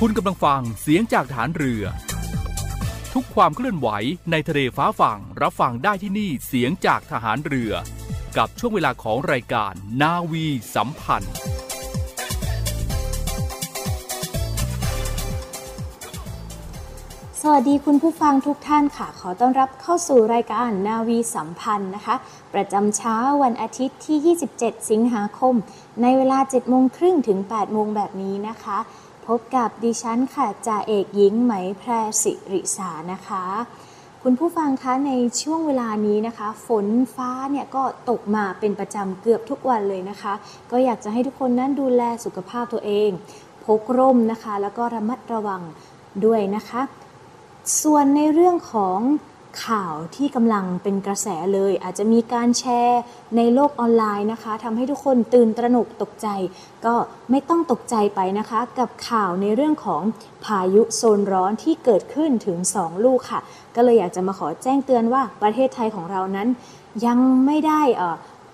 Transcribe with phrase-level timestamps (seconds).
[0.00, 1.84] คุณกำลังฟังเสียงจากฐานเรือ
[3.14, 3.88] ทุกความเคลื่อนไหว
[4.30, 7.72] ในทะเลฟ้าฝั่งรับฟังได้ที่นี่เสียงจากทหารเรือ
[8.36, 9.72] กับช่วงเวลาของรายการ
[10.02, 11.34] นาวีสัมพันธ์
[17.40, 22.14] สวัสดีคุณผู้ฟังทุกท่านค่ะ ขอต้อนรับเข้าสู่รายการนาวีสัมพันธ์นะคะ
[22.54, 25.54] ประจำเช้าวันอาทิตย์ที่ 27 สิงหาคม
[26.02, 28.78] ในเวลา7โมงครึ่งถึง 8 โมงแบบนี้นะคะ
[29.26, 31.90] พบกับดิฉันค่ะจ่าเอกหญิงไหมแพร
[32.22, 33.44] สิริสานะคะ
[34.22, 35.12] คุณผู้ฟังคะใน
[35.42, 40.32] ช่วงเวลานี้นะคะ ฝนฟ้าเนี่ยก็ตกมาเป็นประจำเกือบทุกวันเลยนะคะ
[40.70, 43.10] ก็อยากจะให้ทุกคนนั้นดูแลสุขภาพตัวเอง
[43.64, 45.62] พกร่มนะคะ แล้วก็ระมัดระวัง
[46.24, 46.82] ด้วยนะคะ
[47.82, 48.98] ส่วนในเรื่องของ
[49.64, 53.00] ข่าวที่กำลังเป็นกระแสเลย อาจจะมีการแชร์
[53.36, 56.28] ในโลกออนไลน์นะคะทำให้ทุกคนตื่นตระหนกตกใจ
[56.84, 56.94] ก็
[57.30, 60.02] ไม่ต้องตกใจไปนะคะ กับข่าวในเรื่องของ
[60.44, 63.40] พายุโซนร้อนที่เกิดขึ้นถึง 2 ลูกค่ะ
[63.76, 66.48] ก็เลยอยากจะมาขอแจ้งเตือนว่าประเทศไทยของเรานั้น
[67.06, 67.82] ยังไม่ได้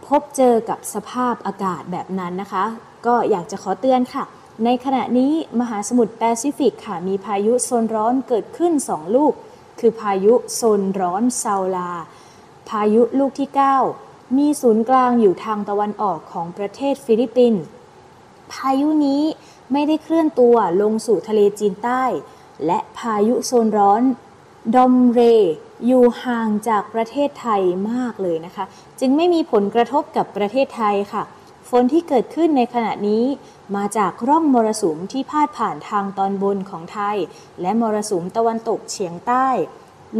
[0.06, 2.65] พบเจอกับสภาพอากาศแบบนั้นนะคะ
[3.06, 4.25] ก็อยากจะขอเตือนค่ะ
[4.65, 9.32] ในขณะนี้มหาสมุทรแปซิฟิกค่ะ มีพายุโซนร้อนเกิดขึ้น 2 ลูก
[9.81, 11.91] คือพายุโซนร้อนซาลา
[12.69, 13.51] พายุลูกที่
[13.93, 17.63] 9 มีศูนย์กลางอยู่ทางตะวันออกของประเทศฟิลิปปินส์
[18.53, 19.23] พายุนี้
[19.73, 22.05] ไม่ได้เคลื่อนตัวลงสู่ทะเลจีนใต้
[22.67, 24.03] และพายุโซนร้อน
[24.75, 25.21] ดอมเร
[25.87, 28.65] อยู่ห่างจากประเทศไทยมากเลยนะคะ
[29.01, 31.23] จึงไม่มีผลกระทบกับประเทศไทยค่ะ
[31.70, 33.25] ฝนที่เกิดขึ้นในขณะนี้
[33.76, 37.16] มาจากร่องมรสุมที่พาดผ่านทางตอนบนของไทย
[37.60, 39.48] และมรสุมตะวันตกเฉียงใต้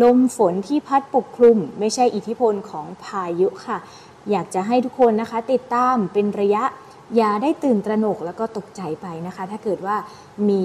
[0.02, 3.78] ลมฝนที่พัดปกคลุม ไม่ใช่อิทธิพลของพายุค่ะ
[4.30, 6.64] อยากจะให้ทุกคนนะคะ ติดตามเป็นระยะ
[7.16, 9.96] อย่าได้ตื่นตระหนกแล้วก็ตกใจไปนะคะ ถ้าเกิดว่า
[10.48, 10.64] มี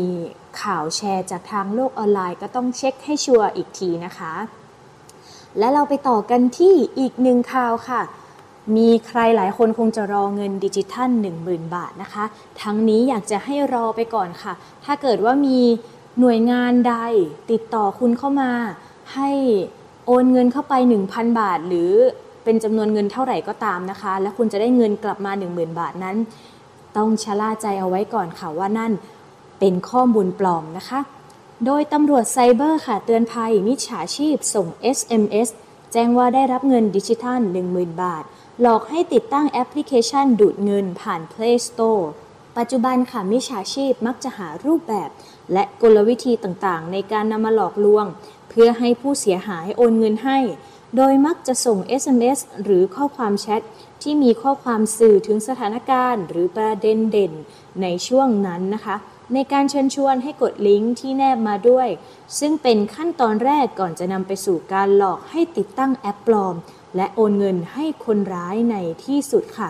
[0.62, 4.34] ข่าวแชร์จากทางโลกออนไลน์ ก็ต้องเช็คให้ชัวร์อีกทีนะคะ
[5.60, 8.02] และเราไปต่อกันที่อีกหนึ่งข่าวค่ะ
[8.76, 11.10] มีใครหลายคนคงจะรอเงินดิจิทัล
[11.44, 12.26] 10,000 บาทนะคะ
[12.62, 14.54] ทั้งนี้อยากจะให้รอไปก่อนค่ะ
[14.86, 15.60] ถ้าเกิดว่ามี
[16.20, 16.96] หน่วยงานใด
[17.52, 18.52] ติดต่อคุณเข้ามา
[19.14, 19.30] ให้
[20.06, 20.74] โอนเงินเข้าไป
[21.08, 21.92] 1,000 บาท หรือ
[22.44, 26.18] เป็นจำนวนเงินเท่าไหร่ก็ตามนะคะ และคุณจะได้เงินกลับมา 10,000 บาทนั้น
[26.98, 28.92] ต้องชะล่าใจเอาไว้ก่อนค่ะว่านั่น
[29.60, 31.00] เป็นข้อมูลปลอมนะคะ
[31.66, 35.50] โดยตำรวจไซเบอร์ค่ะเตือนภัยมิจฉาชีพส่ง SMS
[35.94, 37.40] แจ้งว่าได้รับเงินดิจิทัล
[37.72, 38.24] 10,000 บาท
[38.62, 42.06] หลอกให้ติดตั้งแอปพลิเคชันดูดเงินผ่าน Play Store
[42.58, 45.10] ปัจจุบันค่ะมิจฉาชีพมักจะหารูปแบบ
[45.54, 48.06] และกลวิธีต่างๆ ในการนำมาหลอกลวง
[48.50, 50.40] เพื่อให้ผู้เสียหายโอนเงินให้
[50.96, 53.62] โดยมักจะส่ง SMS หรือข้อความแชท
[54.02, 57.34] ที่มีข้อความสื่อถึงสถานการณ์ หรือประเด็นเด่น
[57.82, 58.96] ในช่วงนั้นนะคะ
[59.34, 61.88] ในการเชิญชวนให้กดลิงก์ที่แนบมาด้วย
[62.40, 66.56] ซึ่งเป็นขั้นตอนแรกก่อนจะนำไปสู่การหลอกให้ติดตั้งแอปปลอม
[66.96, 68.76] และโอนเงินให้คนร้ายใน
[69.06, 69.70] ที่สุดค่ะ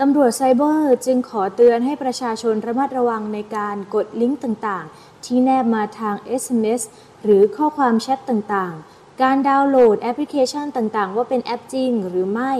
[0.00, 6.82] ตำรวจไซเบอร์จึงขอเตือนให้ประชาชนระมัดระวังในการกดลิงก์ต่างๆ ที่แนบมาทาง SMS
[7.24, 12.52] หรือข้อความแชทต่างๆ การดาวน์โหลดแอปพลิเคชันต่างๆ ว่าเป็นแอปจริงหรือไม่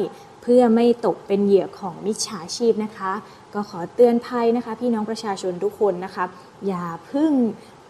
[0.42, 3.12] เพื่อไม่ตกเป็นเหยื่อของมิจฉาชีพนะคะ
[3.54, 6.24] ก็ขอเตือนภัยนะคะ พี่น้องประชาชนทุกคนนะคะ
[6.66, 7.32] อย่าเพิ่ง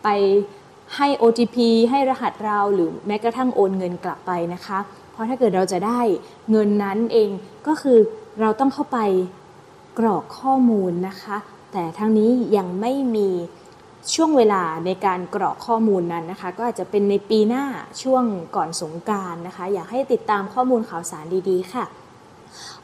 [0.03, 0.09] ไป
[0.97, 1.57] ให้ OTP
[1.91, 4.79] ให้รหัสเราหรือแม้กระทั่งโอนเงินกลับไปนะคะ
[5.21, 6.01] ราะถ้าเกิดเราจะได้
[6.51, 7.31] เงินนั้นเอง
[7.67, 7.99] ก็คือ
[8.41, 8.99] เราต้องเข้าไป
[9.99, 11.37] กรอกข้อมูลนะคะ
[11.73, 13.29] แต่ทั้งนี้ยังไม่มี
[14.15, 17.65] ช่วงเวลาในการกรอกข้อมูลนั้นนะคะ ก็อาจจะเป็นในปีหน้า
[18.03, 18.25] ช่วง
[18.57, 21.85] ก่อนสงการนะคะ อยากให้ติดตามข้อมูลข่าวสารดีๆ ค่ะ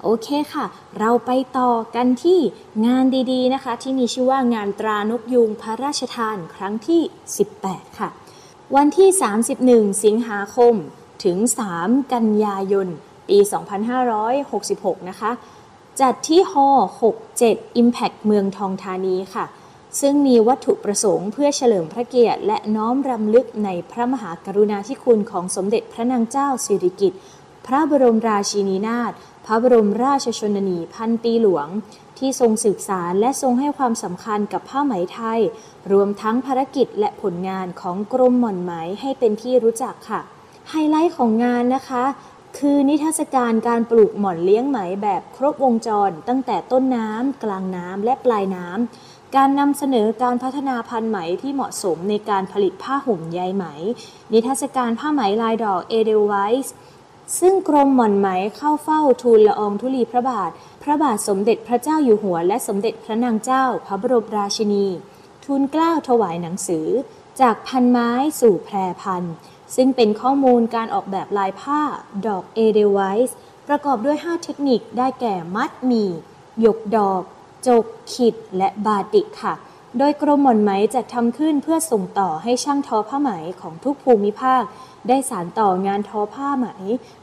[0.03, 0.67] โอเคค่ะ
[0.99, 2.41] เราไปต่อกันที่
[2.87, 7.03] งานดีๆนะคะ ที่มีชื่อว่างานตรานกยูงพระราชทานครั้งที่
[7.51, 8.09] 18 ค่ะ
[8.77, 9.09] วันที่
[9.57, 10.75] 31 สิงหาคม
[11.25, 11.39] ถึง
[11.75, 12.89] 3 กันยายน
[13.29, 13.39] ปี
[14.23, 15.31] 2566 นะคะ
[16.01, 16.69] จัดที่ฮอ
[17.23, 19.47] 67 Impact เมืองทองธานีค่ะ
[20.01, 27.21] ซึ่งมีวัตถุประสงค์เพื่อเฉลิมพระเกียรติ และน้อมรำลึกในพระมหากรุณาธิคุณของสมเด็จพระนางเจ้าสิริกิติ์
[27.67, 29.13] พระบรมราชินีนาถ
[29.47, 31.69] พระบรมราชชนนีพันปีหลวง
[32.19, 35.41] ที่ทรงสืบสารและทรงให้ความสำคัญกับผ้าไหมไทย
[35.93, 40.21] รวมทั้งภารกิจและผลงานของกรมหม่อนไหมให้เป็นที่รู้จักค่ะ
[40.71, 42.05] ไฮไลท์ของงานนะคะ
[42.59, 53.65] คือนิทรรศการการปลูกหม่อนเลี้ยงไหมแบบครบวงจร ตั้งแต่ต้นน้ำ กลางน้ำและปลายน้ำ การนำเสนอการพัฒนาพันธุ์ไหมที่เหมาะสมในการผลิตผ้าห่มใยไหม
[54.33, 56.35] นิทรรศการผ้าไหมลายดอกเอเดลไว
[56.65, 56.75] ส์
[57.41, 60.51] ซึ่งกรมหม่อนไหมเข้าเฝ้าทูลละอองธุลีพระบาท
[60.83, 64.87] พระบาทสมเด็จพระเจ้าอยู่หัว และสมเด็จพระนางเจ้า พระบรมราชินี
[65.45, 66.87] ทูลเกล้าถวายหนังสือ
[67.41, 68.11] จากพันไม้
[68.41, 69.35] สู่แพรพันธุ์
[69.75, 71.81] ซึ่งเป็นข้อมูลการออกแบบลายผ้า
[72.27, 73.37] ดอกเอเดไวส์
[73.69, 76.11] ประกอบด้วย 5 เทคนิคได้แก่มัดหมี่
[76.61, 77.23] หยกดอก
[77.67, 77.85] จก
[78.15, 79.55] ขิด และบาติกค่ะ
[79.99, 83.31] โดยกรมหม่อนไหมจัดทำขึ้นเพื่อส่งต่อให้ช่างทอผ้าไหม
[83.61, 84.63] ของทุกภูมิภาค
[85.09, 86.67] ได้สานต่องานทอผ้าไหม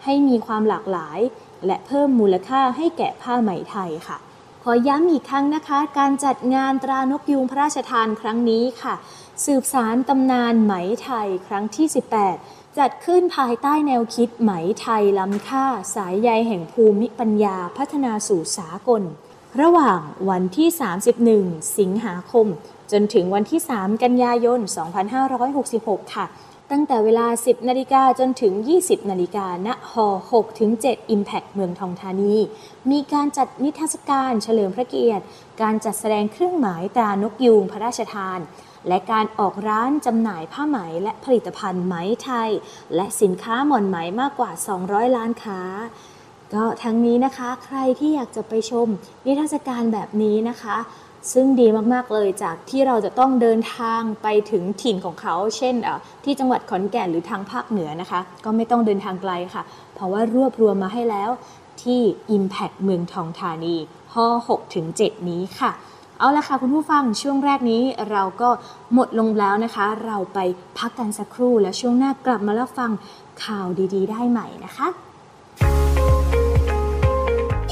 [0.04, 1.20] ให้มีความหลากหลาย
[1.66, 4.18] และเพิ่มมูลค่าให้แก่ผ้าไหมไทยค่ะ
[4.66, 8.96] ขอย้ำอีกครั้งนะคะ การจัดงานตรานกยูงพระราชทานครั้งนี้ค่ะ
[9.46, 10.74] สืบสารตำนานไหม
[11.04, 11.88] ไทยครั้งที่
[12.32, 14.52] 18 จัดขึ้นภายใต้แนวคิดไหม
[14.82, 15.66] ไทยล้ำค่า
[15.96, 19.04] สายใยแห่งภูมิปัญญาพัฒนาสู่สากล
[19.62, 20.00] ระหว่าง
[20.30, 20.70] วันที่
[21.24, 22.48] 31 สิงหาคม
[22.92, 24.60] จนถึงวันที่ 3 กันยายน
[25.38, 26.26] 2566 ค่ะ
[26.76, 32.36] ตั้งแต่เวลา 10 นาฬิกาจนถึง 20 นาฬิกาณฮอ6ถึง7 Impact เมืองทองธานี
[32.92, 35.24] มีการจัดนิทรรศการเฉลิมพระเกียรติ
[35.62, 38.40] การจัดแสดงเครื่องหมายตรานกยูงพระราชทาน
[38.88, 42.50] และการออกร้านจำหน่ายผ้าไหมและผลิตภัณฑ์ไหมไทย
[42.96, 44.52] และสินค้าหม่อนไหมมากกว่า
[44.84, 45.62] 200 ล้านค้า
[46.54, 48.88] ก็ทั้งนี้นะคะใครที่อยากจะไปชม
[49.26, 50.78] นิทรรศการแบบนี้นะคะ
[51.32, 55.76] ซึ่งดีมากๆเลยจากที่เราจะต้องเดินทางไปถึงถิ่นของเขา เช่น
[56.24, 59.64] ที่จังหวัดขอนแก่นหรือทางภาคเหนือนะคะ ก็ไม่ต้องเดินทางไกลค่ะ
[59.96, 61.30] เพราะว่ารวบรวมมาให้แล้ว
[61.84, 62.02] ที่
[62.36, 63.76] Impact เมืองทองธานี
[64.14, 64.16] ฮ
[64.48, 65.72] 6ถึง7นี้ค่ะ
[66.20, 67.82] เอาละค่ะคุณผู้ฟังช่วงแรกนี้
[68.12, 68.50] เราก็
[68.94, 70.40] หมดลงแล้วนะคะ เราไป
[70.78, 72.92] พักกันสักครู่แล้วช่วงหน้ากลับมาแล้วฟัง
[73.44, 74.88] ข่าวดีๆ ได้ใหม่นะคะ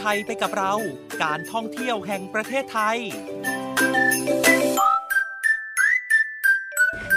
[0.00, 0.72] ไทยไปกับเรา
[1.22, 2.98] การท่องเที่ยวแห่งประเทศไทย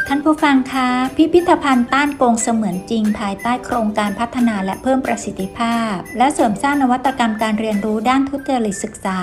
[0.08, 9.20] ท่านผู้ฟังคะพิพิธภัณฑ์ต้านโกงเสมือนจริง ภายใต้โครงการพัฒนาและเพิ่มประสิทธิภาพ และเสริมสร้างนวัตกรรมการเรียนรู้ด้านทุจริตศึกษา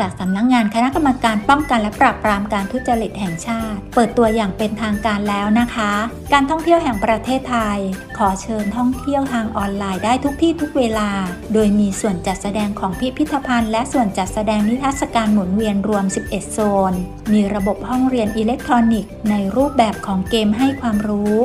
[0.00, 5.92] จากสำนักงงานคณะกรรมการป้องกันและปราบปรามการทุจริตแห่งชาติ เปิดตัวอย่างเป็นทางการแล้วนะคะ
[6.32, 7.78] การท่องเที่ยวแห่งประเทศไทย
[8.18, 11.10] ขอเชิญท่องเที่ยวทางออนไลน์ได้ทุกที่ทุกเวลา
[11.52, 16.58] โดยมีส่วนจัดแสดงของพิพิธภัณฑ์ และส่วนจัดแสดงนิทรรศการหมุนเวียนรวม 11 โซ
[16.90, 16.92] น
[17.32, 21.36] มีระบบห้องเรียนอิเล็กทรอนิกส์ ในรูปแบบของเกมให้ความรู้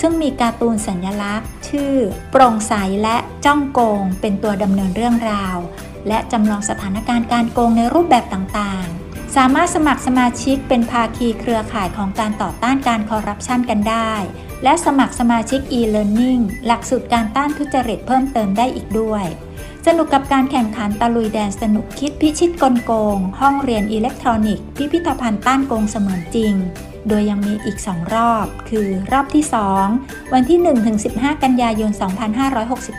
[0.00, 1.94] ซึ่งมีการ์ตูนสัญลักษณ์ ชื่อ
[2.30, 5.58] โปร่งใสและจ้องโกง เป็นตัวดำเนินเรื่องราว
[6.08, 14.12] และจำลองสถานการณ์การโกงในรูปแบบต่างๆ สามารถสมัครสมาชิกเป็นภาคีเครือข่ายของการต่อต้านการคอร์รัปชันกันได้
[14.64, 19.24] และสมัครสมาชิก e-learning หลักสูตรการต้านทุจริตเพิ่มเติมได้อีกด้วย
[19.86, 26.54] สนุกกับการแข่งขันตะลุยแดนสนุกคิดพิชิตกลโกง ห้องเรียนอิเล็กทรอนิกส์พิพิธภัณฑ์ต้านโกงเสมือนจริง
[27.08, 29.44] โดยยังมีอีก 2 รอบ คือรอบที่
[29.88, 30.58] 2 วันที่
[31.02, 31.90] 1-15 กันยายน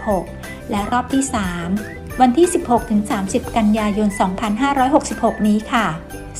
[0.01, 2.48] 2566 และรอบที่ 3 วันที่
[3.01, 4.10] 16-30 กันยายน
[4.77, 5.88] 2566 นี้ค่ะ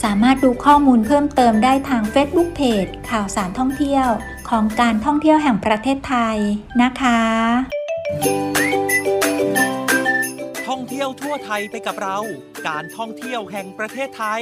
[0.04, 4.08] สามารถดูข้อมูลเพิ่มเติมได้ทาง Facebook Page ข่าวสารท่องเที่ยว
[4.50, 6.38] ของการท่องเที่ยวแห่งประเทศไทย
[6.82, 7.22] นะคะ
[10.68, 12.18] ท่องเที่ยวทั่วไทยไปกับเรา
[12.68, 14.42] การท่องเที่ยวแห่งประเทศไทย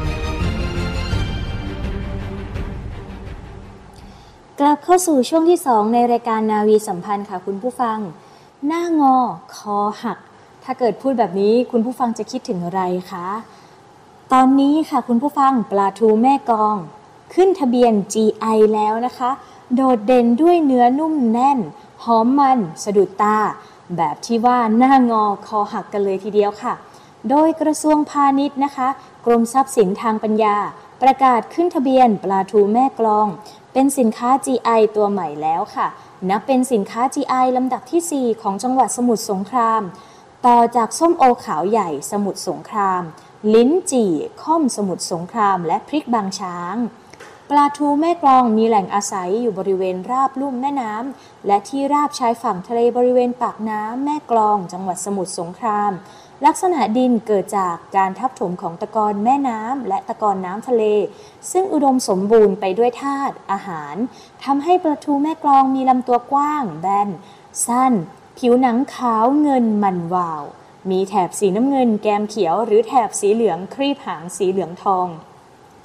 [4.63, 7.97] กลับเข้าสู่ช่วงที่ 2 ในรายการนาวีสัมพันธ์ค่ะคุณผู้ฟัง
[8.67, 9.17] หน้างอ
[9.55, 10.17] คอหัก
[10.63, 13.27] ถ้าเกิดพูดแบบนี้คุณผู้ฟังจะคิดถึงอะไรคะ
[14.33, 16.75] ตอนนี้ค่ะคุณผู้ฟังปลาทูแม่กอง
[17.33, 19.31] ขึ้นทะเบียน GI แล้วนะคะ
[19.75, 21.59] โดดเด่นด้วยเนื้อนุ่มแน่น
[22.03, 23.37] หอมมัน สะดุดตา
[23.97, 26.73] แบบที่ว่าหน้างอคอหักกันเลยทีเดียวค่ะ
[27.29, 28.87] โดยกระทรวงพาณิชย์นะคะ
[29.25, 30.55] กรมทรัพย์สินทางปัญญา
[31.01, 33.27] ประกาศขึ้นทะเบียนปลาทูแม่กลอง
[33.73, 35.87] เป็นสินค้า GI ตัวใหม่แล้วค่ะ
[36.29, 39.81] นับเป็นสินค้า GI ลำดับที่ 4 ของจังหวัดสมุทรสงคราม
[40.45, 43.01] ต่อจากส้มโอขาวใหญ่สมุทรสงคราม
[43.53, 44.13] ลิ้นจี่
[44.43, 46.75] ค่อมสมุทรสงคราม และพริกบางช้าง
[47.49, 55.91] ปลาทูแม่กลองมีแหล่งอาศัยอยู่บริเวณราบลุ่มแม่น้ำและที่ราบชายฝั่งทะเลบริเวณปากน้ำแม่กลองจังหวัดสมุทรสงคราม
[56.47, 60.83] ลักษณะดินเกิดจากการทับถมของตะกอนแม่น้ำและตะกอนน้ำทะเล
[61.51, 63.95] ซึ่งอุดมสมบูรณ์ไปด้วยธาตุอาหาร
[64.43, 67.09] ทำให้ปลาทูแม่กลองมีลำตัวกว้าง แบน
[67.67, 67.93] สั้น
[68.37, 70.43] ผิวหนังขาวเงินมันวาว
[70.89, 75.07] มีแถบสีน้ำเงินแกมเขียว หรือแถบสีเหลืองครีบหางสีเหลืองทอง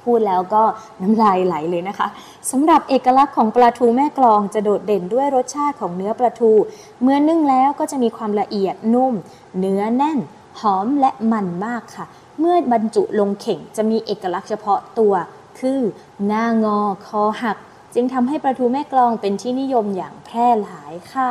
[0.03, 0.63] พูดแล้วก็
[1.03, 2.09] น้ำลายไหลเลยนะคะ
[2.51, 6.53] สำหรับเอกลักษณ์ของปลาทูแม่กลองจะโดดเด่นด้วยรสชาติของเนื้อปลาทู
[7.03, 9.15] เมื่อนึ่งแล้วก็จะมีความละเอียดนุ่ม
[9.59, 10.19] เนื้อแน่น
[10.61, 12.07] หอมและมันมากค่ะ
[12.39, 15.15] เมื่อบรรจุลงเข่งจะมีเอกลักษณ์เฉพาะตัว
[15.59, 15.81] คือ
[16.27, 17.59] หน้างอคอหัก
[17.95, 21.31] จึงทำให้ปลาทูแม่กลองเป็นที่นิยมอย่างแพร่หลายค่ะ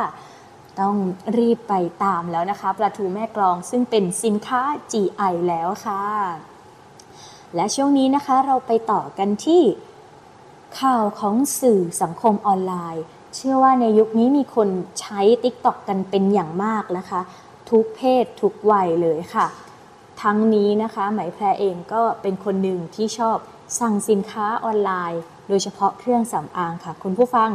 [0.80, 0.96] ต้อง
[1.36, 6.02] รีบไปตามแล้วนะคะปลาทูแม่กลองซึ่งเป็นสินค้า GI แล้วค่ะ
[7.54, 9.62] และช่วงนี้นะคะเราไปต่อกันที่
[10.80, 13.04] ข่าวของสื่อสังคมออนไลน์
[13.34, 14.68] เชื่อว่าในยุคนี้มีคน
[15.00, 17.20] ใช้ TikTok กันเป็นอย่างมากนะคะ
[17.70, 19.46] ทุกเพศทุกวัยเลยค่ะ
[20.22, 23.36] ทั้งนี้นะคะไหมแพรเองก็เป็นคนหนึ่งที่ชอบ
[23.80, 27.50] สั่งสินค้าออนไลน์ โดยเฉพาะเครื่องสำอางค่ะ คุณผู้ฟัง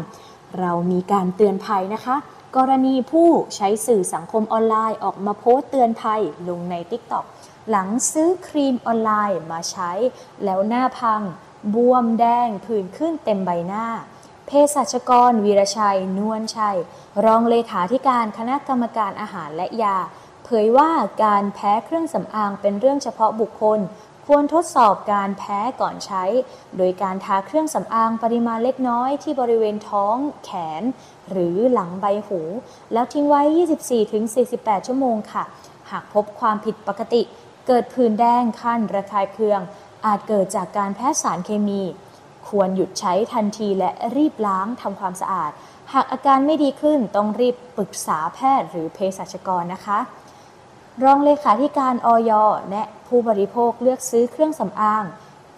[0.59, 2.15] เรามีการเตือนภัยนะคะ
[2.57, 7.25] กรณีผู้ใช้สื่อสังคมออนไลน์ออกมาโพสต์เตือนภัยลงใน TikTok
[7.69, 9.91] หลังซื้อครีมออนไลน์มาใช้
[10.43, 11.21] แล้วหน้าพัง
[11.73, 13.85] บวมแดงผื่นขึ้นเต็มใบหน้า
[14.53, 16.77] เภสัชกร วีรชัย นวลชัย
[17.25, 19.97] รองเลขาธิการคณะกรรมการอาหารและยา
[20.45, 20.91] เผยว่า
[21.23, 23.79] การแพ้เครื่องสำอางเป็นเรื่องเฉพาะบุคคล
[24.25, 26.23] ควรทดสอบการแพ้ก่อนใช้
[26.77, 30.83] โดยการทาเครื่องสำอางปริมาณเล็กน้อยที่บริเวณท้อง แขน
[31.29, 32.39] หรือหลังใบหู
[32.93, 33.41] แล้วทิ้งไว้
[34.15, 35.43] 24-48 ชั่วโมงค่ะ
[35.91, 37.21] หากพบความผิดปกติ
[37.67, 39.61] เกิดผื่นแดงคันระคายเคือง
[40.05, 41.83] อาจเกิดจากการแพ้สารเคมี
[42.51, 45.51] ควรหยุดใช้ทันทีและรีบล้างทำความสะอาด
[45.93, 49.99] หากอาการไม่ดีขึ้นต้องรีบปรึกษาแพทย์หรือเภสัชกรนะคะ
[51.03, 52.31] รองเลขาธิการออย
[52.69, 55.05] แนะผู้บริโภคเลือกซื้อเครื่องสำอาง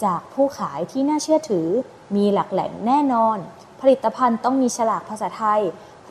[0.06, 1.68] จากผู้ขายที่น่าเชื่อถือ
[2.16, 3.38] มีหลักแหล่งแน่นอน
[3.82, 5.62] ผลิตภัณฑ์ต้องมีฉลากภาษาไทย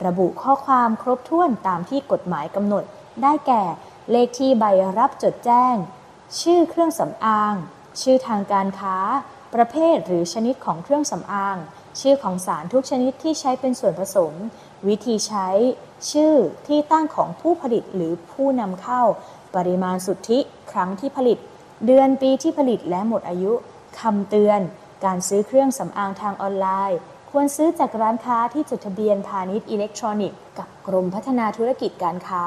[0.07, 2.85] ระบุข้อความครบถ้วนตามที่กฎหมายกำหนด
[3.23, 3.63] ได้แก่
[4.11, 4.65] เลขที่ใบ
[4.99, 5.75] รับจดแจ้ง
[6.41, 7.55] ชื่อเครื่องสำอาง
[8.01, 8.97] ชื่อทางการค้า
[9.55, 11.57] ประเภทหรือชนิดของเครื่องสำอาง
[12.01, 14.33] ชื่อของสารทุกชนิดที่ใช้เป็นส่วนผสม
[14.89, 15.49] วิธีใช้
[16.11, 16.35] ชื่อ
[16.67, 19.03] ที่ตั้งของผู้ผลิตหรือผู้นำเข้า
[19.57, 20.39] ปริมาณสุทธิ
[20.73, 21.39] ครั้งที่ผลิต
[21.87, 23.53] เดือนปีที่ผลิตและหมดอายุ
[24.01, 24.61] คำเตือน
[25.05, 26.99] การซื้อเครื่องสำอางทางออนไลน์
[27.31, 32.45] ควรซื้อจากร้านค้าที่จดทะเบียนพาณิชย์อิเล็กทรอนิกส์กับกรมพัฒนาธุรกิจการค้า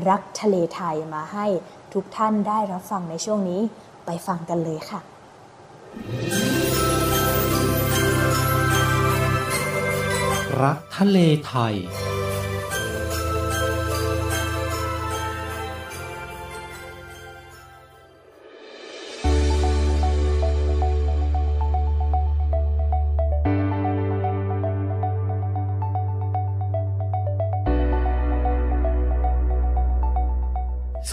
[0.08, 1.46] รักทะเลไทยมาให้
[1.92, 3.61] ทุกท่านได้รับฟังในช่วงนี้
[4.06, 5.00] ไปฟังกันเลยค่ะ
[10.62, 11.75] รักทะเลไทย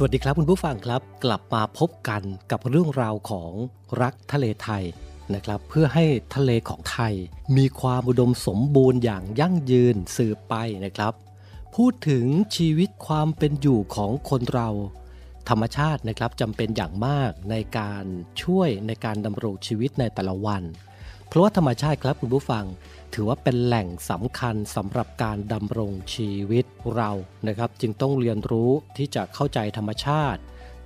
[0.01, 3.51] สวัสดีครับคุณผู้ฟังครับ กลับมาพบกันกับเรื่องราวของ
[4.01, 4.83] รักทะเลไทย
[5.33, 7.13] นะครับ เพื่อให้ทะเลของไทย
[7.57, 11.13] มีความอุดมสมบูรณ์อย่างยั่งยืนสืบไปนะครับ
[11.75, 12.25] พูดถึง
[12.55, 14.69] ชีวิตความเป็นอยู่ของคนเรา
[15.49, 18.05] ธรรมชาตินะครับจำเป็นอย่างมากในการ
[18.43, 20.63] ช่วยในการดำรงชีวิตในแต่ละวัน
[21.27, 22.65] เพราะว่าธรรมชาติครับคุณผู้ฟัง
[23.13, 27.11] ถือว่าเป็นแหล่งสำคัญสำหรับการดำรงชีวิตเรา
[27.47, 30.41] นะครับ จึงต้องเรียนรู้ที่จะเข้าใจธรรมชาติ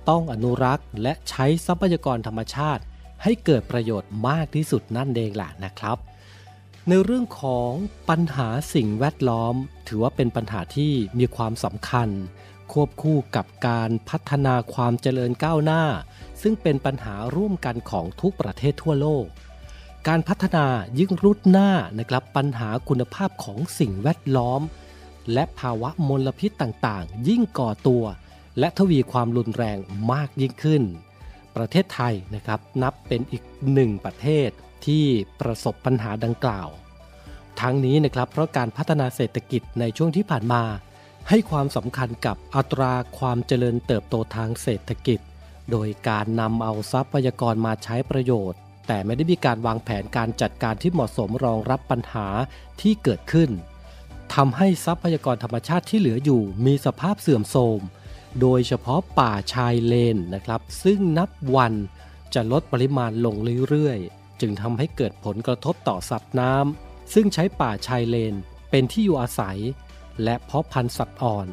[0.08, 2.82] ต้องอนุรักษ์และใช้ทรัพยากรธรรมชาติ
[3.22, 5.98] ให้เกิดประโยชน์มากที่สุดนั่นเองแหละนะครับ
[6.88, 7.70] ในเรื่องของ
[8.10, 9.54] ปัญหาสิ่งแวดล้อม
[9.88, 12.08] ถือว่าเป็นปัญหาที่มีความสำคัญ
[12.72, 15.82] ควบคู่กับการพัฒนาความเจริญก้าวหน้า
[16.42, 19.24] ซึ่งเป็นปัญหาร่วมกันของทุกประเทศทั่วโลก
[20.10, 20.66] การพัฒนา
[20.98, 24.60] ยิ่งรุดหน้านะครับปัญหาคุณภาพของสิ่งแวดล้อม
[25.32, 28.04] และภาวะมลพิษต่างๆ ยิ่งก่อตัว
[28.58, 29.78] และทวีความรุนแรง
[30.12, 30.82] มากยิ่งขึ้น
[31.56, 34.48] ประเทศไทยนะครับนับเป็นอีกหนึ่งประเทศ
[34.86, 35.04] ที่
[35.40, 36.68] ประสบปัญหาดังกล่าว
[37.60, 40.62] ทั้งนี้นะครับเพราะการพัฒนาเศรษฐกิจในช่วงที่ผ่านมา
[41.28, 45.20] ให้ความสำคัญกับอัตราความเจริญเติบโตทางเศรษฐกิจ
[45.70, 52.26] โดยการนำเอาทรัพยากรมาใช้ประโยชน์ แต่ไม่ได้มีการวางแผนการจัดการที่เหมาะสมรองรับปัญหา
[52.80, 53.50] ที่เกิดขึ้น
[54.34, 57.80] ทำให้ทรัพยากรธรรมชาติที่เหลืออยู่มีสภาพเสื่อมโทรม
[58.40, 61.74] โดยเฉพาะป่าชายเลนนะครับ ซึ่งนับวัน
[62.34, 63.36] จะลดปริมาณลง
[63.68, 68.34] เรื่อยๆ จึงทำให้เกิดผลกระทบต่อสัตว์น้ำซึ่งใช้ป่าชายเลน
[68.70, 69.58] เป็นที่อยู่อาศัย
[70.22, 71.48] และเพาะพันธุ์สัตว์อ่อน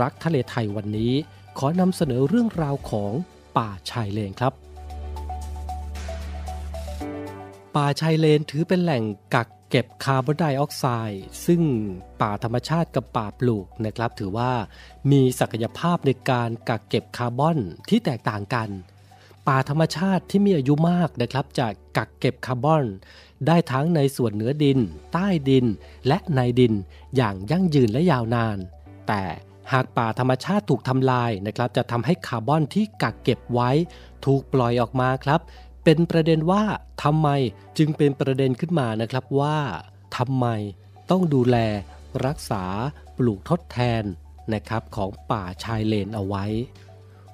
[0.00, 1.12] รักทะเลไทยวันนี้
[1.58, 3.12] ขอนำเสนอเรื่องราวของ
[3.58, 4.52] ป่าชายเลนครับ
[7.78, 11.62] ป่าชายเลนถือเป็นแหล่งกักเก็บคาร์บอนไดออกไซด์ซึ่ง
[12.20, 14.52] ป่าธรรมชาติกับป่าปลูกนะครับ ถือว่า
[15.10, 18.68] มีศักยภาพในการกักเก็บคาร์บอนที่แตกต่างกัน
[19.48, 22.84] ป่าธรรมชาติที่มีอายุมากนะครับจะกักเก็บคาร์บอน
[23.46, 24.78] ได้ทั้งในส่วนเหนือดิน
[25.12, 25.66] ใต้ดิน
[26.06, 26.74] และในดิน
[27.16, 28.58] อย่างยั่งยืนและยาวนาน
[29.08, 29.22] แต่
[29.72, 33.70] หากป่าธรรมชาติถูกทำลายนะครับ จะทำให้คาร์บอนที่กักเก็บไว้
[34.24, 35.40] ถูกปล่อยออกมาครับ
[35.90, 36.64] เป็นประเด็นว่า
[37.04, 37.28] ทำไม
[37.78, 39.58] จึงเป็นประเด็นขึ้นมานะครับว่า
[40.16, 40.46] ทำไม
[41.10, 41.56] ต้องดูแล
[42.26, 42.64] รักษา
[43.16, 44.02] ปลูกทดแทน
[44.54, 46.44] นะครับของป่าชายเลนเอาไว้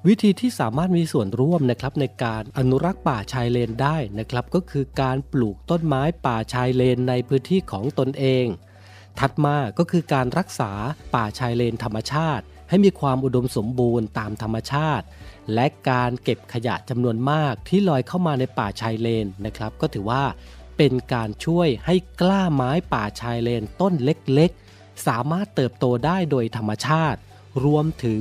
[0.07, 8.47] วิธีที่สามารถมีส่วนร่วมนะครับในการอนุรักษ์ป่าชายเลนได้นะครับก็คือการปลูกต้นไม้ป่าชายเลนในพื้นที่ของตนเอง
[9.19, 10.73] ถัดมาก็คือการรักษา
[11.15, 15.07] ป่าชายเลนธรรมชาติ ให้มีความอุดมสมบูรณ์ตามธรรมชาติ
[15.55, 20.23] และการเก็บขยะจำนวนมากที่ลอยเข้ามาในป่าชายเลนนะครับ ก็ถือว่า
[20.77, 27.19] เป็นการช่วยให้กล้าไม้ป่าชายเลนต้นเล็กๆ สามารถเติบโตได้โดยธรรมชาติ
[27.65, 28.21] รวมถึง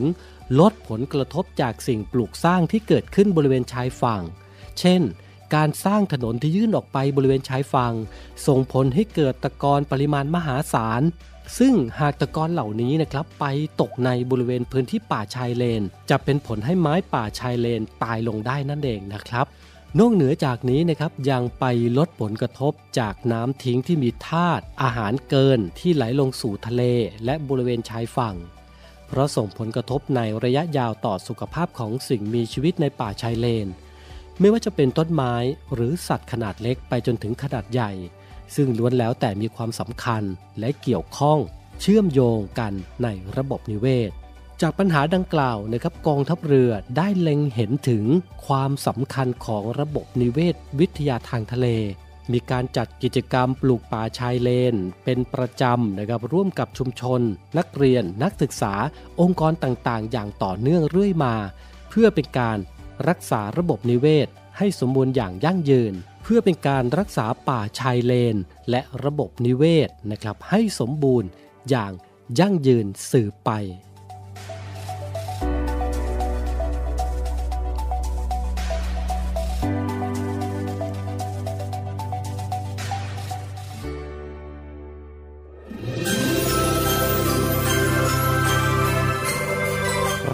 [0.60, 4.22] ลดผลกระทบจากสิ่งปลูกสร้างที่เกิดขึ้นบริเวณชายฝั่ง
[4.80, 5.02] เช่น
[5.56, 7.94] การสร้างถนนที่ยื่นออกไปบริเวณชายฝั่ง
[8.48, 11.02] ส่งผลให้เกิดตะกอนปริมาณมหาศาล
[11.58, 13.46] ซึ่งหากตะกอนเหล่านี้นะครับไป
[13.82, 19.46] ตกในบริเวณพื้นที่ป่าชายเลน จะเป็นผลให้ไม้ป่าชายเลนตายลงได้นั่นเองนะครับ
[20.00, 21.66] นอกเหนือจากนี้นะครับยังไป
[21.98, 26.84] ลดผลกระทบจากน้ำทิ้งที่มีธาตุอาหารเกินที่ไหลลงสู่ทะเล
[27.26, 28.36] และบริเวณชายฝั่ง
[29.08, 33.68] เพราะส่งผลกระทบในระยะยาวต่อสุขภาพของสิ่งมีชีวิตในป่าชายเลน
[34.40, 35.34] ไม่ว่าจะเป็นต้นไม้
[35.74, 37.92] หรือสัตว์ขนาดเล็กไปจนถึงขนาดใหญ่
[38.56, 40.24] ซึ่งล้วนแล้วแต่มีความสำคัญ
[40.60, 41.40] และเกี่ยวข้อง
[41.82, 44.12] เชื่อมโยงกันในระบบนิเวศ
[44.62, 48.04] จากปัญหาดังกล่าวนะครับกองทัพเรือได้เล็งเห็นถึง
[48.46, 51.68] ความสำคัญของระบบนิเวศ วิทยาทางทะเล
[52.32, 57.22] มีการจัดกิจกรรมปลูกป่าชายเลน เป็นประจำนะครับร่วมกับชุมชน
[57.58, 58.74] นักเรียน นักศึกษา
[59.22, 61.36] องค์กรต่างๆ อย่างต่อเนื่องเรื่อยมา
[61.90, 62.58] เพื่อเป็นการ
[63.08, 64.28] รักษาระบบนิเวศ
[64.58, 68.38] ให้สมบูรณ์อย่างยั่งยืน เพื่อเป็นการรักษาป่าชายเลน
[68.70, 71.30] และระบบนิเวศนะครับให้สมบูรณ์
[71.70, 71.92] อย่าง
[72.40, 73.52] ยั่งยืนสืบไป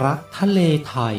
[0.04, 1.18] รักทะเลไทย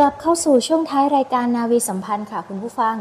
[0.00, 2.96] กลับเข้าสู่ช่วงท้ายรายการนาวีสัมพันธ์ค่ะคุณผู้ฟัง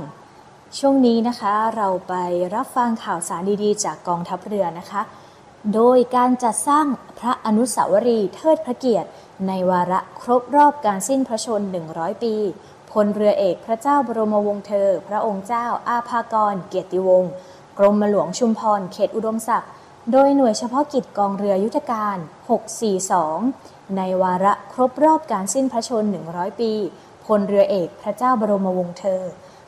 [0.77, 2.13] ช่วงนี้นะคะเราไป
[2.55, 5.01] รับฟังข่าวสารดีๆ จากกองทัพเรือนะคะ
[5.73, 6.85] โดยการจัดสร้าง
[7.19, 9.09] พระอนุสาวรีย์เทิดพระเกียรติ
[9.47, 12.35] ในวาระครบรอบการสิ้นพระชน 100 ปี
[12.91, 17.31] พลเรือเอกพระเจ้าบรมวงศ์เธอ พระองค์เจ้าอาภากร เกียรติวงศ์
[17.77, 19.71] กรมหลวงชุมพรเขตอุดมศักดิ์
[20.11, 22.17] โดยหน่วยเฉพาะกิจกองเรือยุทธการ
[23.07, 26.71] 642 ในวาระ รบรอบการสิ้นพระชน 100 ปี
[27.25, 29.21] พลเรือเอกพระเจ้าบรมวงศ์เธอ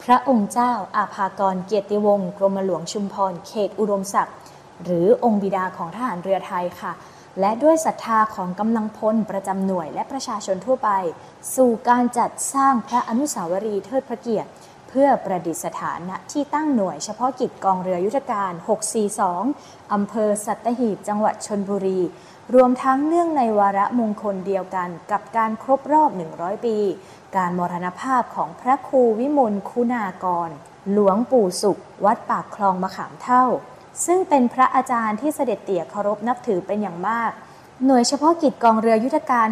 [0.03, 4.35] พระองค์เจ้าอาภากรเกียรติวงศ์กรมหลวงชุมพรเขตอุดมศักดิ์
[4.83, 6.91] หรือองค์บิดาของทหารเรือไทยค่ะ
[7.39, 10.89] และด้วยศรัทธาของกำลังพลประจำหน่วยและประชาชนทั่วไป
[11.55, 14.49] สู่การจัดสร้างพระอนุสาวรีย์เทิดพระเกียรติ
[14.89, 18.51] เพื่อประดิษฐานณที่ตั้งหน่วยเฉพาะกิจกองเรือยุทธการ
[19.21, 21.99] 642 อำเภอสัตหีบ จังหวัดชนบุรี
[22.55, 26.77] รวมทั้งเนื่องในวาระมงคลเดียวกันกับการครบรอบ 100 ปี
[27.35, 30.49] การมรณภาพของพระครูวิมลคุณากร
[30.91, 33.45] หลวงปู่สุข วัดปากคลองมะขามเท่า
[34.05, 37.31] ซึ่งเป็นพระอาจารย์ที่เสด็จเตี่ยเคารพนับถือเป็นอย่างมาก
[37.85, 39.47] หน่วยเฉพาะกิจกองเรือยุทธการ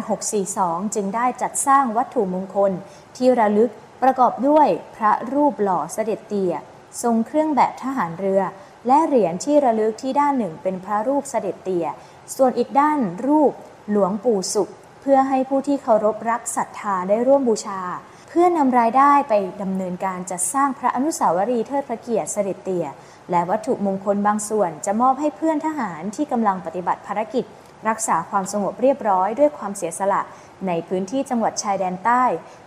[0.46, 2.72] 642 จึงได้จัดสร้างวัตถุมงคล
[3.16, 3.70] ที่ระลึก
[4.02, 6.54] ประกอบด้วยพระรูปหล่อเสด็จเตี่ย
[7.02, 8.42] ทรงเครื่องแบบทหารเรือ
[8.86, 11.86] และเหรียญที่ระลึกที่ด้านหนึ่งเป็นพระรูปเสด็จเตี่ย
[12.36, 13.52] ส่วนอีกด้านรูป
[13.90, 17.80] หลวงปู่สุข เพื่อให้ผู้ที่เคารพรักศรัทธาได้ร่วมบูชา
[18.28, 22.86] เพื่อนำรายได้ไปดำเนินการจัดสร้างพระอนุสาวรีย์เทิดพระเกียรติเสด็จเตี่ย
[23.30, 27.44] และวัตถุมงคลบางส่วนจะมอบให้เพื่อนทหารที่กำลังปฏิบัติภารกิจ
[27.88, 30.22] รักษาความสงบเรียบร้อยด้วยความเสียสละ
[30.66, 32.24] ในพื้นที่จังหวัดชายแดนใต้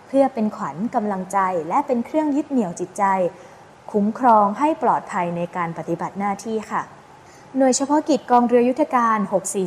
[0.08, 3.04] เพื่อเป็นขวัญกำลังใจ และเป็นเครื่องยึดเหนี่ยวจิตใจ
[3.92, 6.82] คุ้มครองให้ปลอดภัยในการปฏิบัติหน้าที่ค่ะ
[7.58, 9.18] หน่วยเฉพาะกิจกองเรือยุทธการ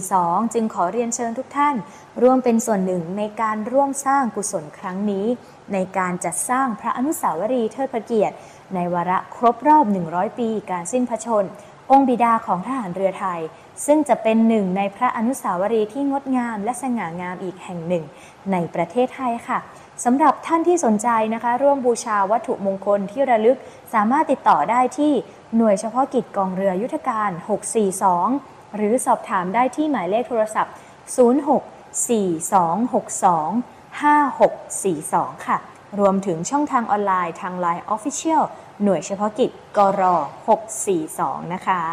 [0.02, 1.76] 642 จึงขอเรียนเชิญทุกท่าน
[2.22, 5.26] ร่วมเป็นส่วนหนึ่งในการร่วมสร้างกุศลครั้งนี้
[5.74, 8.36] ในการจัดสร้างพระอนุสาวรีย์เทิดพระเกียรติ
[8.76, 11.46] ในวาระครบรอบ 100 ปีการสิ้นพระชน
[11.92, 13.42] องค์บิดาของทหารเรือไทย
[13.86, 18.04] ซึ่งจะเป็นหนึ่งในพระอนุสาวรีย์ที่งดงามและสง่างามอีกแห่งหนึ่ง
[18.52, 19.60] ในประเทศไทยค่ะ
[20.04, 23.58] สำหรับท่านที่สนใจนะคะ ร่วมบูชาวัตถุมงคลที่ระลึก
[23.94, 25.14] สามารถติดต่อได้ที่
[25.58, 27.30] หน่วยเฉพาะกิจกองเรือยุทธการ
[28.04, 30.74] 642 หรือสอบถามได้ที่หมายเลขโทรศัพท์
[31.16, 31.18] 064262
[34.02, 35.58] 5642 ค่ะ
[36.00, 38.44] รวมถึงช่องทางออนไลน์ทาง Line Official
[38.84, 40.04] หน่วยเฉพาะกิจกร
[40.78, 41.84] 642 นะคะ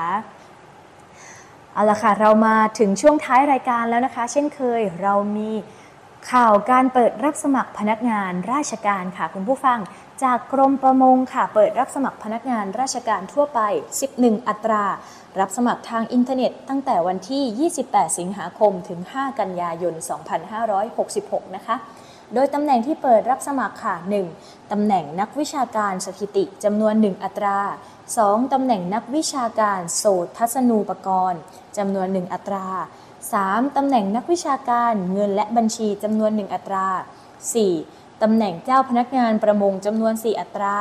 [1.75, 5.51] เอาละค่ะ เรามาถึงช่วงท้ายรายการแล้วนะคะ เช่นเคยเรามี
[6.31, 9.79] ข่าวการเปิดรับสมัครพนักงานราชการค่ะคุณผู้ฟัง
[10.23, 13.61] จากกรมประมงค่ะเปิดรับสมัครพนักงานราชการทั่วไป
[14.05, 14.85] 11 อัตรา
[15.41, 19.95] รับสมัครทางอินเทอร์เน็ต ตั้งแต่วันที่ 28 สิงหาคมถึง 5 กันยายน
[20.75, 21.77] 2566 นะคะ
[22.35, 23.95] โดยตำแหน่งที่เปิดรับสมัครค่ะ
[24.35, 24.73] 1.
[24.73, 27.59] ตำแหน่งนักวิชาการสถิติจำนวน 1 อัตรา
[28.07, 28.53] 2.
[28.53, 31.41] ตำแหน่งนักวิชาการโสตทัศนูปกรณ์
[31.79, 32.67] จำนวน 1 อัตรา
[33.31, 33.77] 3.
[33.77, 36.87] ตำแหน่งนักวิชาการเงินและบัญชีจำนวน 1 อัตรา
[37.55, 38.23] 4.
[38.23, 40.77] ตำแหน่งเจ้าพนักงานประมงจำนวน 4 อัตรา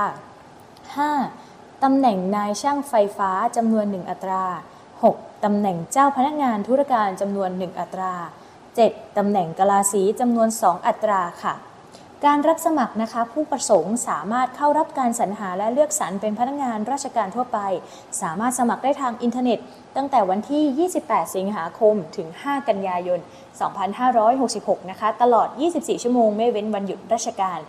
[1.05, 1.83] 5.
[1.83, 4.43] ตำแหน่งนายช่างไฟฟ้าจำนวน 1 อัตรา
[4.93, 5.43] 6.
[5.43, 8.13] ตำแหน่งเจ้าพนักงานธุรการจำนวน 1 อัตรา
[8.65, 9.17] 7.
[9.17, 11.53] ตำแหน่งกลาสีจำนวน 2 อัตราค่ะ
[12.27, 17.59] การรับสมัครนะคะผู้ประสงค์สามารถเข้ารับการสรรหาและเลือกสรรเป็นพนักงานราชการทั่วไป
[18.21, 19.59] สามารถสมัครได้ทางอินเทอร์เน็ต
[19.95, 23.19] ตั้งแต่วันที่ 28 สิงหาคมถึง 5 กันยายน
[24.25, 27.59] 2566 นะคะ ตลอด 24 ชั่วโมงไม่เว้นวันหยุดราชการ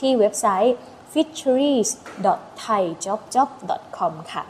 [0.00, 0.74] ที่เว็บไซต์
[1.12, 4.42] fisheries.thaijobjob.com ค่ะ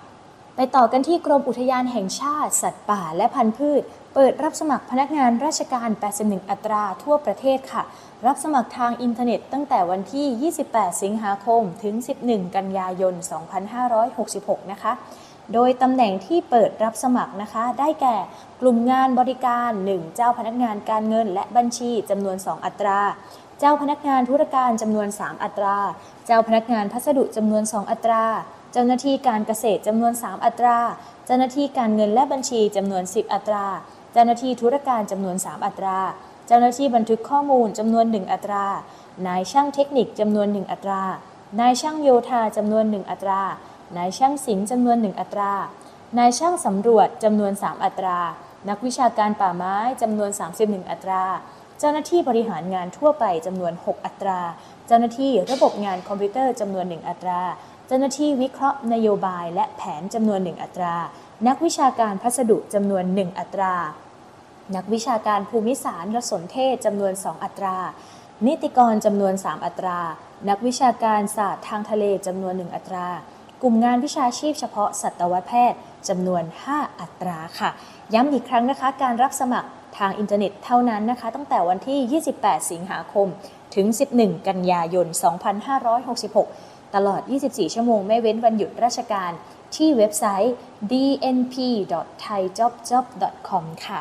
[0.57, 3.83] ไปต่อกันที่กรมอุทยานแห่งชาติ สัตว์ป่าและพันธุ์พืช
[4.15, 5.89] เปิดรับสมัครพนักงานราชการ
[6.21, 7.83] 81 อัตราทั่วประเทศค่ะ
[8.27, 11.95] รับสมัครทางอินเทอร์เน็ตตั้งแต่วันที่ 28 สิงหาคม ถึง
[12.25, 13.15] 11 กันยายน
[13.93, 14.93] 2566 นะคะ
[15.55, 18.17] โดยตำแหน่งที่เปิดรับสมัครนะคะ ได้แก่
[18.61, 23.01] กลุ่มงานบริการ 1 เจ้าพนักงานการเงินและบัญชีจำนวน 2 อัตรา
[23.61, 25.77] เจ้าพนักงานธุรการจำนวน 3 อัตรา
[26.27, 28.25] เจ้าพนักงานพัสดุจำนวน 2 อัตรา
[28.73, 30.79] เจ้าหน้าที่การเกษตรจำนวน 3 อัตรา
[31.27, 33.67] เจ้าหน้าที่การเงินและบัญชีจำนวน 10 อัตรา
[34.13, 35.99] เจ้าหน้าที่ธุรการจำนวน 3 อัตรา
[36.47, 38.65] เจ้าหน้าที่บันทึกข้อมูลจำนวน 1 อัตรา
[39.27, 41.03] นายช่างเทคนิคจำนวน 1 อัตรา
[41.61, 43.41] นายช่างโยธาจำนวน 1 อัตรา
[43.97, 45.53] นายช่างศิลป์จำนวน 1 อัตรา
[46.19, 48.19] นายช่างสำรวจจำนวน 3 อัตรา
[48.69, 51.23] นักวิชาการป่าไม้จำนวน 31 อัตรา
[51.79, 54.41] เจ้าหน้าที่บริหารงานทั่วไปจำนวน 6 อัตรา
[54.87, 57.41] เจ้าหน้าที่ระบบงานคอมพิวเตอร์จำนวน 1 อัตรา
[57.87, 60.95] เจ้าหน้าที่วิเคราะห์นโยบายและแผนจำนวน 1 อัตรา
[61.47, 63.75] นักวิชาการพัสดุจำนวน 1 อัตรา
[64.77, 67.77] นักวิชาการภูมิสารและสนเทศจำนวน 2 อัตรา
[68.47, 69.99] นิติกรจำนวน 3 อัตรา
[70.49, 73.07] นักวิชาการศาสตร์ทางทะเลจำนวน 1 อัตรา
[73.63, 77.71] กลุ่มงานวิชาชีพเฉพาะสัตวแพทย์จำนวน 5 อัตราค่ะ
[78.15, 83.27] ย้ำอีกครั้งนะคะ การรับสมัครทางอินเทอร์เน็ตเท่านั้นนะคะ ตั้งแต่วันที่ 28 สิงหาคม
[83.75, 83.87] ถึง
[84.19, 85.07] 11 กันยายน
[85.81, 89.33] 2566 ตลอด 24 ชั่วโมงไม่เว้นวันหยุดราชการ
[89.77, 90.55] ที่เว็บไซต์
[90.91, 94.01] dnp.thaijobjob.com ค่ะ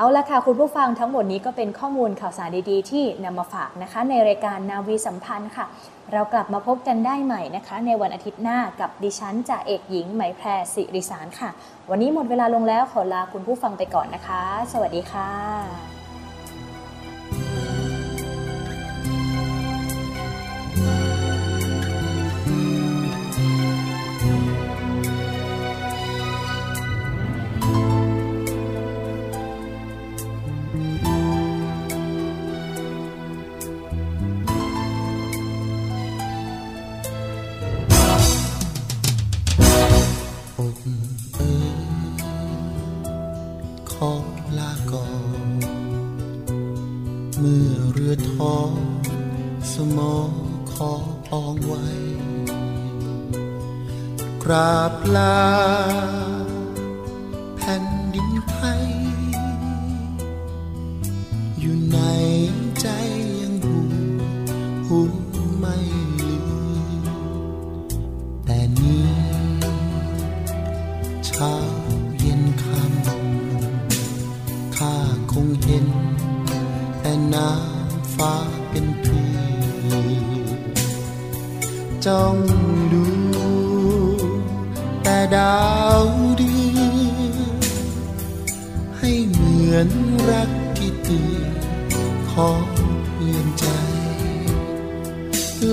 [0.00, 5.66] เอาละค่ะ คุณผู้ฟังทั้งหมดนี้ก็เป็นข้อมูลข่าวสารดีๆ ที่นำมาฝากนะคะ ในรายการนาวีสัมพันธ์ค่ะ
[6.12, 11.50] เรากลับมาพบกันได้ใหม่นะคะ ในวันอาทิตย์หน้ากับดิฉันจ่าเอกหญิงไหมแพรสิริสารค่ะ
[11.90, 15.99] วันนี้หมดเวลาลงแล้วขอลาคุณผู้ฟังไปก่อนนะคะ สวัสดีค่ะ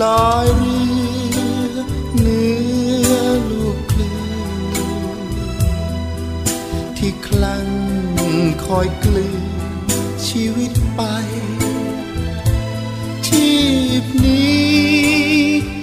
[0.03, 0.81] ลอยเรื
[1.75, 1.77] อ
[2.19, 2.43] เหนื
[3.11, 3.15] อ
[3.49, 4.15] ลูกคลื่
[5.19, 5.29] น
[6.97, 7.67] ที่คลั่ง
[8.65, 9.45] คอยกลืน
[10.27, 11.01] ชีวิตไป
[13.27, 13.51] ชี
[14.03, 14.67] พนี้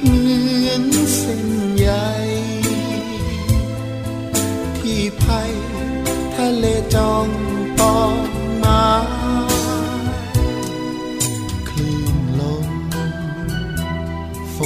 [0.01, 0.23] เหมื
[0.69, 0.85] อน
[1.17, 1.47] เส้น
[1.77, 1.89] ใย
[4.79, 5.53] ที่ภัย
[6.35, 7.29] ทะเลจอง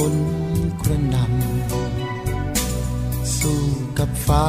[0.09, 0.11] น
[0.81, 3.63] กระนำสู้
[3.99, 4.47] กับฟ้า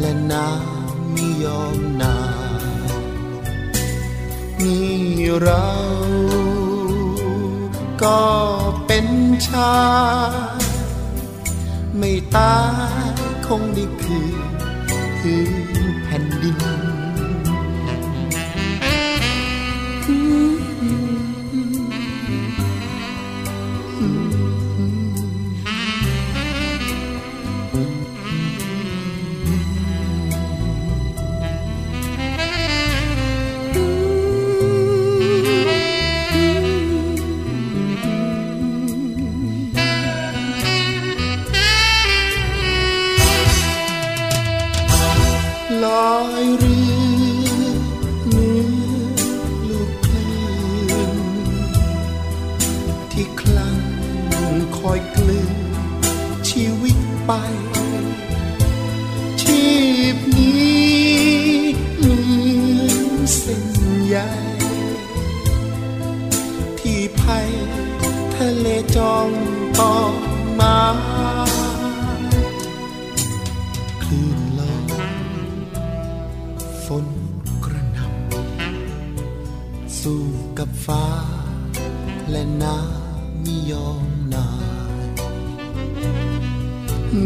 [0.00, 2.16] และน้ำไม่ยอมนา
[4.62, 4.92] นี่
[5.42, 5.68] เรา
[8.02, 8.22] ก็
[8.86, 9.06] เป็น
[9.46, 9.74] ชา
[11.98, 12.58] ไม่ตา
[13.04, 13.12] ย
[13.46, 14.42] คงได้คืน
[15.18, 15.61] พื้น
[24.12, 24.61] ล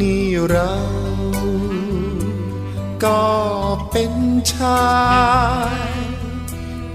[0.00, 0.74] นี่เรา
[3.04, 3.24] ก็
[3.90, 4.14] เป็น
[4.52, 4.86] ชา
[5.74, 5.76] ย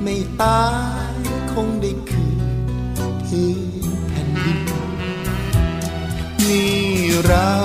[0.01, 0.63] ไม่ตา
[1.11, 1.15] ย
[1.51, 2.39] คงได้คืน
[3.25, 3.49] พื้
[3.87, 4.61] นแผ่นดิน
[6.47, 6.85] นี่
[7.25, 7.55] เรา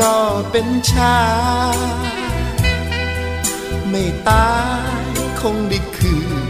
[0.00, 0.16] ก็
[0.50, 1.20] เป็นชา
[1.76, 1.78] ย
[3.90, 4.50] ไม่ตา
[5.02, 6.14] ยคงได้คื
[6.48, 6.49] น